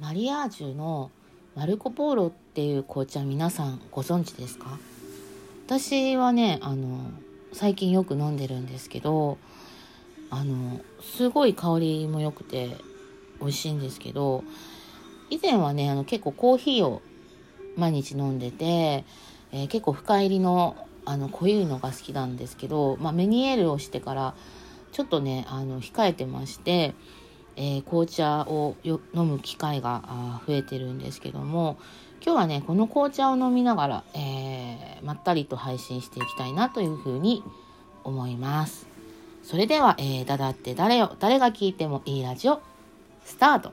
[0.00, 1.12] マリアージュの
[1.54, 4.78] マルコ・ポーロっていう紅茶皆さんご存知ですか？
[5.66, 6.98] 私はねあの
[7.52, 9.38] 最近よく飲んでるんですけど
[10.30, 12.76] あのすごい香りも良くて
[13.40, 14.42] 美味しいんですけど
[15.30, 17.00] 以前はねあの結構コーヒーを
[17.76, 19.04] 毎日飲んでて、
[19.52, 24.34] えー、結構深入りのあの濃いのが好きなんですけど、まあ、メニエールをしてから
[24.90, 26.94] ちょっとねあの控えてまして
[27.56, 31.76] えー、紅茶を飲む機会が増えてるんですけども
[32.24, 37.42] 今日はねこの紅茶を飲みながら、えー、まったりと配信していきたいなというふうに
[38.02, 38.86] 思います。
[39.42, 42.62] それでは、えー、だだって誰よ誰が聞いてもいいラジオ
[43.24, 43.72] スタート。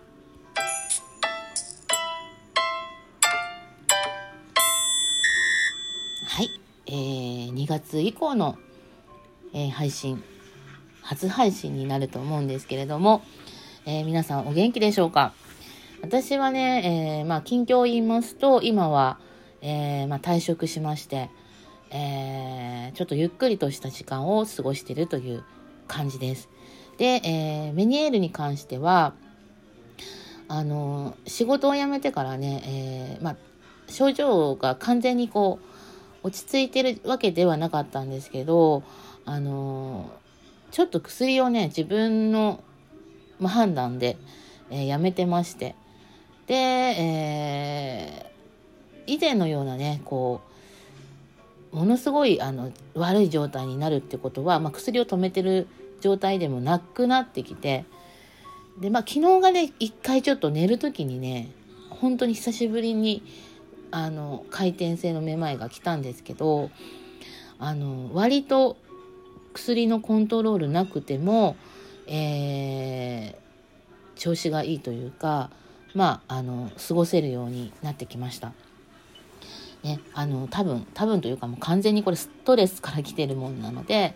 [6.27, 6.50] はい、
[6.88, 8.58] えー、2月以降の、
[9.53, 10.22] えー、配信
[11.02, 13.22] 初配信になると思うんですけれども、
[13.84, 15.34] えー、皆さんお元気でしょうか？
[16.03, 19.17] 私はね、えー、まあ、近況を言いますと、今は、
[19.61, 21.31] えー、まあ、退職しまして、
[21.89, 25.44] えちょっとゆっくりとした時間を過ごしているという
[25.88, 26.47] 感じです。
[26.97, 29.14] で、えメニエールに関しては、
[30.47, 33.36] あの仕事を辞めてからね、えまあ、
[33.88, 35.59] 症状が完全にこ
[36.23, 38.84] う、落ち着いてるわけではなかったんですけど、
[39.25, 40.11] あの
[40.69, 42.63] ちょっと薬をね、自分の
[43.42, 44.17] まあ、判断で、
[44.70, 45.75] えー、やめてまして。
[46.47, 50.42] で、えー、以前のようなね、こ
[51.73, 55.67] う、ものすごいあの悪い状態になるってことは、まあ、薬を止めてる
[56.02, 57.86] 状態でもなくなってきて、
[58.80, 61.52] で、まあ、昨日がね、一回ちょっと寝る時にね、
[61.89, 63.23] 本当に久しぶりに、
[63.92, 66.69] あの、回転性のめまいが来たんですけど、
[67.59, 68.78] あの、割と
[69.53, 71.56] 薬のコントロールなくても、
[72.14, 75.50] えー、調子がいいというか
[75.95, 78.52] まああの過ごせるようになってきました。
[79.84, 84.13] ね、あの多分多分というかもう完全にこれストレスから来てるもんなので、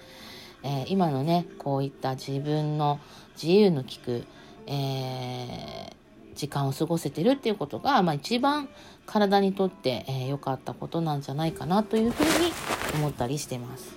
[0.62, 3.00] えー、今のねこういった自分の
[3.34, 4.26] 自由の利く、
[4.68, 8.70] えー、時間を過ごせてるっていうことが、まあ、一番
[9.08, 12.52] 体にとって良、えー、かったことなんじゃないかなというふうに
[12.94, 13.96] 思ったりしてます。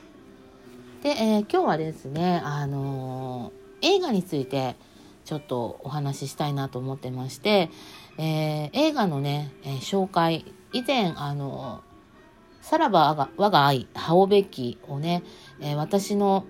[1.02, 3.52] で、え今日はですねあの
[3.82, 4.76] 映画について
[5.24, 7.70] ちょっとお話ししたいなと思ってまして、
[8.16, 11.82] えー、映画のね、えー、紹介以前あの
[12.62, 15.22] さらば我が愛羽尾べきをね、
[15.60, 16.44] えー、私の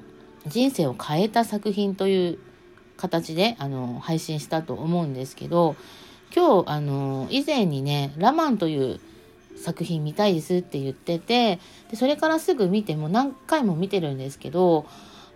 [0.47, 2.39] 人生を変えた作品という
[2.97, 5.77] 形であの配信したと思うんですけど
[6.35, 9.01] 今日あの以前にね「ラマン」という
[9.57, 11.59] 作品見たいですって言ってて
[11.91, 14.87] でそれからすぐ見ても何回も見てるんですけど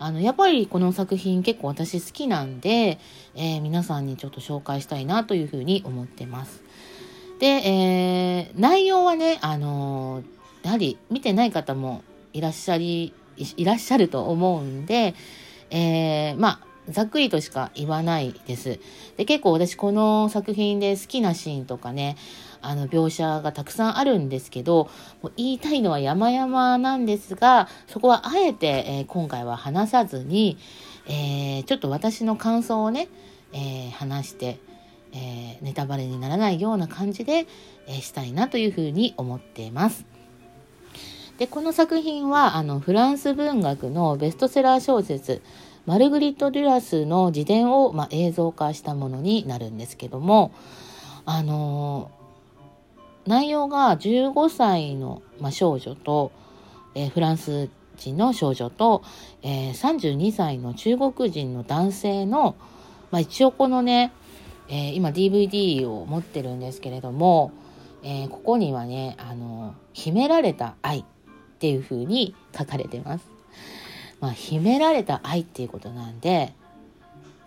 [0.03, 2.99] あの、やっぱりこの作品結構私好きなんで、
[3.37, 6.65] えー、皆さんにちょっと紹介したいなというふうに思ってます。
[7.39, 12.03] で、えー、内容はね、あのー、やはり見てない方も
[12.33, 15.15] いらっしゃり、いらっしゃると思うんで、
[15.71, 18.81] えー、まあ、ざっくりとしか言わないです。
[19.17, 22.17] で、結構私この作品で好きなシーンとかね、
[22.61, 24.91] あの描写がたくさんあるんですけど、
[25.23, 30.59] もう言いたいのは山々なんですが、そこはあえて、えー、今回は話さずに、
[31.07, 33.09] えー、ちょっと私の感想をね、
[33.53, 34.59] えー、話して、
[35.15, 37.47] えネタバレにならないような感じで、
[37.87, 40.07] えしたいなというふうに思っています。
[41.39, 45.43] で、この作品は、あの、フランス文学のベストセラー小説、
[45.85, 50.53] マルグリット・デュラスの自伝を、まあ、映像化したものになるんですけども、
[51.25, 52.11] あの
[53.27, 56.33] 内容が15歳の、まあ、少女と、
[56.95, 59.03] えー、フランス人の少女と、
[59.43, 62.57] えー、32歳の中国人の男性の、
[63.11, 64.13] まあ、一応このね、
[64.69, 67.53] えー、今 DVD を持ってるんですけれども、
[68.03, 71.05] えー、ここにはね、あの、秘められた愛っ
[71.59, 73.32] ていう風に書かれてます。
[74.23, 76.55] まあ、秘められた愛っていうことなんで、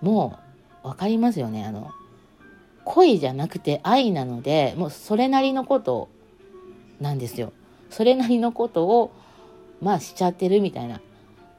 [0.01, 0.37] も
[0.83, 1.65] う分かりますよね。
[1.65, 1.89] あの、
[2.85, 6.07] 恋じゃなくて愛なのでもうそれなりのこと
[7.01, 7.51] なんですよ。
[7.89, 9.11] それなりのことを
[9.81, 11.01] まあしちゃってるみたいな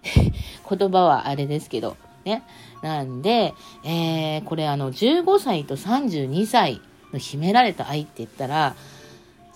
[0.69, 2.43] 言葉はあれですけどね。
[2.83, 3.53] なんで、
[3.85, 6.81] えー、これあの15歳と32歳
[7.12, 8.77] の秘められた愛って言ったら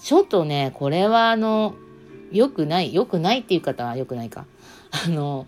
[0.02, 1.74] ちょっとねこれはあの
[2.32, 4.44] 良くない良くないっていう方は良くないか。
[4.90, 5.46] あの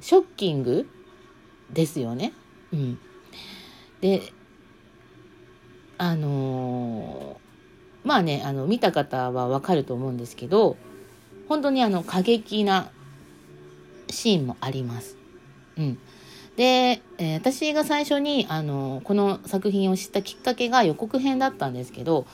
[0.00, 0.88] ショッキング
[1.72, 2.32] ですよね。
[2.72, 2.98] うん。
[4.00, 4.32] で
[5.98, 10.76] あのー、まあねあの見た方はわかると思うんですけど
[11.48, 12.90] 本当にあの過激な
[14.10, 15.16] シーンもあります。
[15.78, 15.98] うん、
[16.56, 22.26] で、えー、私が最初にあのこの作品を知ったきっかけが予告編だったんですけど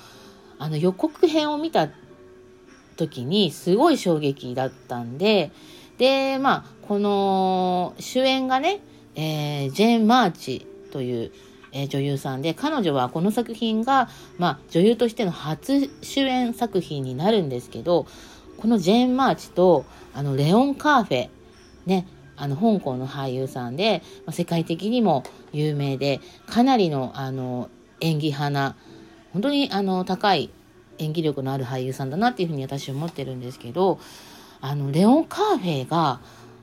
[0.59, 1.89] あの予告編を見た
[2.99, 5.51] 時にすごい衝撃だったんで
[5.97, 8.81] でまあこの主演がね、
[9.15, 11.33] えー、ジェーン・マーチという、
[11.73, 14.09] えー、女優さんで彼女はこの作品が、
[14.39, 18.07] まあ、女優としての初主演作品になるんですけど
[18.59, 19.85] このジェーン・マーチと
[20.15, 21.29] あのレオン・カーフェ
[21.87, 22.07] ね
[22.37, 27.69] あの香港の俳優さんで、まあ、世界的にも有名でかなりのあの
[28.01, 28.77] 演技派な
[29.33, 30.51] 本当にあの高い
[30.99, 33.99] 演技力のある俳優さんだなっていうふうに私は思ってるんですけど
[34.61, 36.21] あのレオン・カーフェが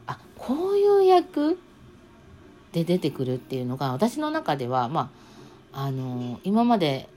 [0.08, 1.58] あこういう役
[2.72, 5.10] で出てくるっていうのが私の中ではま
[5.72, 7.10] ああの今まで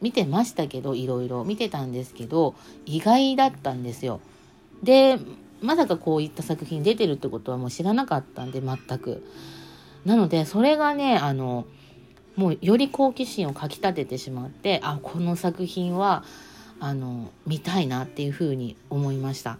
[0.00, 2.54] 見てましたけどいろいろ見てたんですけど
[2.86, 4.20] 意外だったんですよ。
[4.82, 5.18] で
[5.60, 9.24] まさかこういった作品出てるってことはもう知らなかったんで全く。
[10.04, 11.66] なのでそれがねあの
[12.36, 16.24] もうより好奇心をかきたててしまってあこの作品は
[16.80, 19.58] あの見たいなっていうふうに思いました。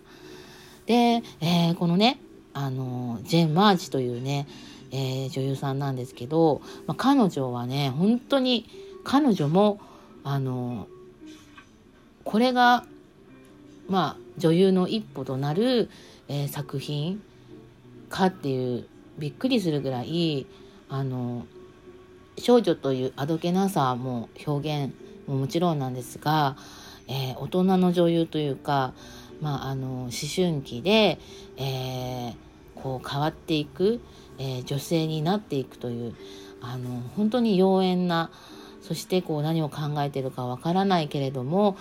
[0.87, 2.19] で、えー、このね
[2.55, 4.47] あのジェン・マーチというね、
[4.91, 8.67] えー、女優さんなんですけど、まあ、彼女はね本当に
[9.05, 9.81] 彼女も
[10.25, 10.89] あの
[12.25, 12.85] これが
[13.89, 15.91] まあ女優の一歩となる、
[16.29, 17.23] えー、作品
[18.09, 18.87] かっていう
[19.19, 20.47] びっくりするぐらい
[20.89, 21.47] あの
[22.39, 24.95] 少女というあどけなさも表現
[25.27, 26.57] ももちろんなんですが、
[27.09, 28.95] えー、大人の女優というか、
[29.41, 31.19] まあ、あの思春期で、
[31.57, 32.35] えー、
[32.75, 34.01] こう変わっていく、
[34.39, 36.15] えー、女性になっていくという
[36.61, 38.31] あの本当に妖艶な
[38.81, 41.77] そしてこう何を考えてるかわからないけれども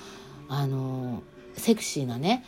[0.50, 1.24] あの
[1.56, 2.46] セクシーなね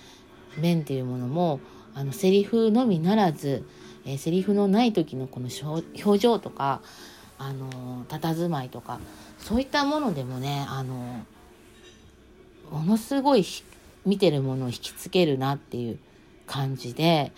[0.57, 1.59] 面っていうものも
[1.95, 3.65] あのセリフのみならず、
[4.05, 5.49] えー、セリフのない時のこの
[6.03, 6.81] 表情とか
[7.43, 8.99] あの佇まいとか
[9.37, 11.25] そういったものでもねあの
[12.71, 13.45] ものすごい
[14.05, 15.99] 見てるものを引きつけるなっていう
[16.47, 17.31] 感じで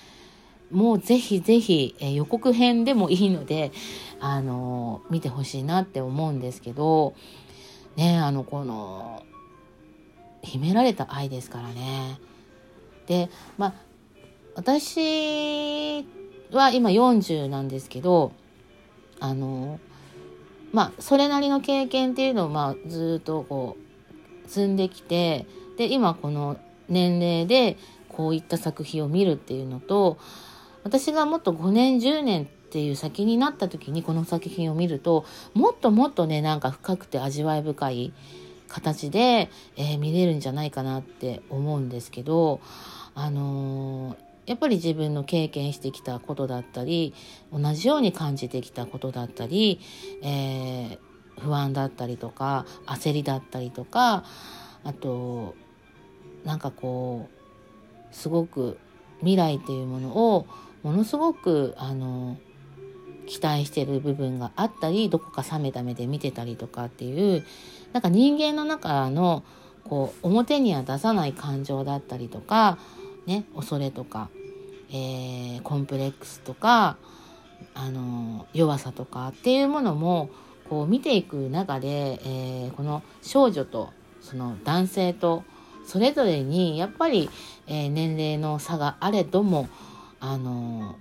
[0.71, 3.71] もうぜひぜひ、え、予告編でもいいので
[4.19, 7.15] あの見てほしいなって思うんですけど
[7.95, 9.23] ねあのこの
[10.41, 12.19] 秘められた愛ですからね。
[13.07, 13.73] でまあ
[14.55, 16.03] 私
[16.51, 18.31] は今40なんですけど
[19.19, 19.79] あの
[20.75, 23.77] まあそれなりの経験っていうのをまあずっとこ
[24.45, 26.57] う積んできてで今この
[26.89, 27.77] 年齢で
[28.09, 30.17] こういった作品を見るっていうのと
[30.83, 35.23] 私がもっと5年10年っていう先になった時にこの作品を見ると
[35.53, 38.13] もっともっとねなんか深くて味わい深い
[38.67, 42.59] 形で、えー、見れるんじゃないかなって思うんですけど
[43.13, 47.13] あのー、やっぱり自分の経験してきたことだったり
[47.51, 49.79] 同じように感じてきたことだったり、
[50.21, 54.23] えー、不安だったりとか焦りだったりとか
[54.83, 55.55] あと
[56.43, 58.77] なんかこうすごく
[59.19, 60.47] 未来っていうものを
[60.83, 62.37] ものすごくあの
[63.25, 67.43] 期待してる部分があったりどこか冷めた目で見てたりとかっていう
[67.91, 69.43] なんか人間の中の
[69.83, 72.77] こう表には出さない感情だったりとか
[73.25, 74.29] ね、恐れとか、
[74.89, 76.97] えー、コンプレックスとか、
[77.73, 80.29] あの弱さとかっていうものも
[80.69, 83.91] こう見ていく中で、えー、この少女と
[84.21, 85.43] その男性と
[85.85, 87.29] それぞれにやっぱり、
[87.67, 89.69] えー、年齢の差があれども、
[90.19, 90.95] あの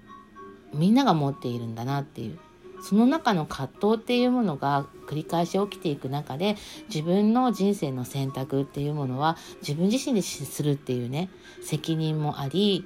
[0.75, 2.39] みんなが持っているんだなっていう
[2.85, 6.57] その中の葛藤っていうものが繰り返し起きていく中で
[6.89, 11.31] 自分の人生の選択っていうものは自分自身でするっていうね
[11.63, 12.85] 責任もあり、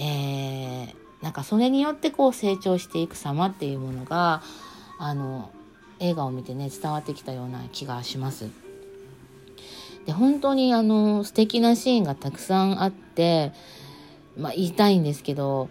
[0.00, 4.42] えー、なんかそれによってこう成長していく様っていうものが
[4.98, 5.52] あの
[6.00, 8.50] 映画を見てね伝わってきたような気がします。
[10.06, 13.52] で本当にあの素敵なシーンがたくさんあって
[14.36, 15.68] まあ言いたいんですけど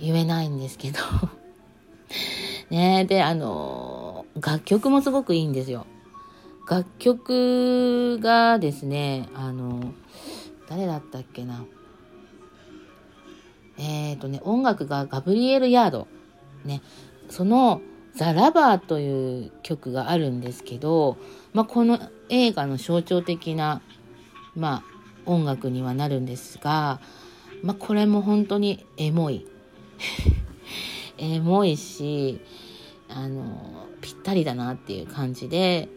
[0.00, 0.98] 言えないんですけど
[2.70, 5.86] ねで、あの、楽曲もすごくいいんですよ。
[6.68, 9.94] 楽曲がですね、あの、
[10.68, 11.64] 誰だったっけな。
[13.78, 16.08] えっ、ー、とね、音楽がガブリエル・ヤード。
[16.64, 16.82] ね、
[17.28, 17.80] その、
[18.14, 21.18] ザ・ラバーという曲があるんですけど、
[21.52, 23.82] まあ、この映画の象徴的な、
[24.56, 27.00] まあ、音楽にはなるんですが、
[27.62, 29.46] まあ、これも本当にエモい。
[31.18, 32.40] エモいし、
[33.08, 35.88] あの、ぴったりだなっていう感じで、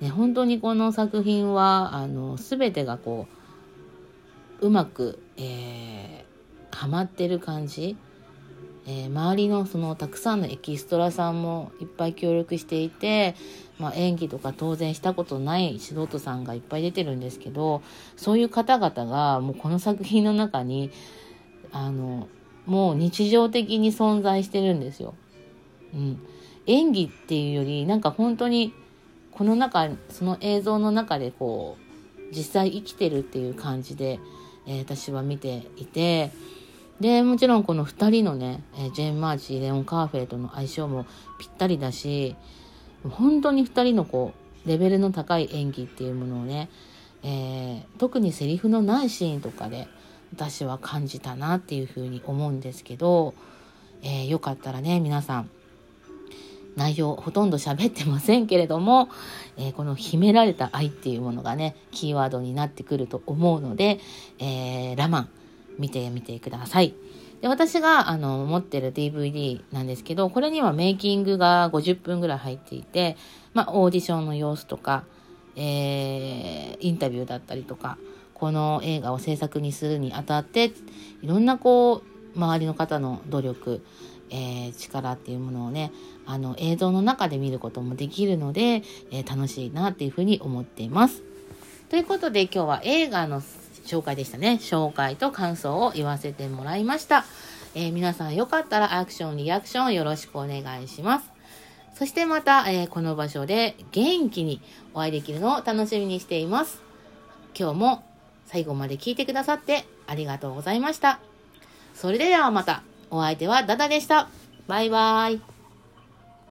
[0.00, 3.26] ね、本当にこの作品は、あの、全てがこ
[4.60, 7.96] う、うまく、えー、はまってる感じ、
[8.86, 13.34] えー、周りのそのたくさんのエキストラさんもいっぱい協力していて、
[13.78, 17.82] まあ、演技とか当然したことない素人さんがいっぱい出てるんですけど
[18.16, 20.90] そういう方々がもうこの作品の中に
[21.72, 22.28] あの
[22.66, 25.14] もう日常的に存在してるんですよ。
[25.94, 26.20] うん、
[26.66, 28.72] 演技っていうよりなんか本当に
[29.32, 34.20] この中その映像の中でこう実際生きてるっていう感じで、
[34.66, 36.30] えー、私は見ていて
[37.00, 41.06] でもちろんこの2人のね、えー、ジェーン・マーチレオン・カーフェイとの相性も
[41.38, 42.36] ぴったりだし
[43.08, 46.68] 本当に2人のこうレベルの高い演技っていうものをね、
[47.22, 49.88] えー、特にセリフのないシーンとかで
[50.34, 53.34] 私は感じたなっていうふうに思うんですけど、
[54.02, 55.50] えー、よかったらね皆さん
[56.76, 59.08] 内容ほとんど喋ってませんけれども、
[59.56, 64.00] えー、この秘められた愛っていうものがねキーワードになってくると思うので、
[64.38, 65.28] えー、ラマン
[65.78, 66.94] 見てみてください。
[67.40, 73.16] で私があの持ってる DVD なんですけどこれにはメイキングが50分ぐらい入っていて、
[73.54, 75.04] まあ、オーディションの様子とか、
[75.56, 77.96] えー、インタビューだったりとか
[78.40, 80.72] この映画を制作にするにあたって
[81.22, 82.02] いろんなこ
[82.34, 83.84] う周りの方の努力、
[84.30, 85.92] えー、力っていうものをね
[86.24, 91.22] あの映像の中で見ることもできるので、えー、楽しいなっていうふうに思っています。
[91.90, 93.42] ということで今日は映画の
[93.84, 94.58] 紹介でしたね。
[94.60, 97.26] 紹介と感想を言わせてもらいました。
[97.74, 101.30] えー、皆さんよかったらアクション、リアクションよろしくお願いします。
[101.94, 104.62] そしてまた、えー、この場所で元気に
[104.94, 106.80] お会いできるのを楽しみにしています。
[107.58, 108.09] 今日も
[108.50, 111.20] 最後まで聞いてくださってありがとうございました。
[111.94, 112.82] それではまた。
[113.08, 114.28] お相手はダダでした。
[114.66, 115.49] バイバーイ。